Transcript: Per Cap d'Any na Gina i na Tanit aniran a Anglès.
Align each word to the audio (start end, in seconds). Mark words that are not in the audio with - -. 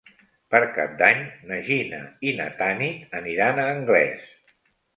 Per 0.53 0.61
Cap 0.77 0.95
d'Any 1.01 1.21
na 1.51 1.59
Gina 1.67 2.01
i 2.31 2.35
na 2.41 2.49
Tanit 2.63 3.15
aniran 3.23 3.61
a 3.61 3.69
Anglès. 3.77 4.29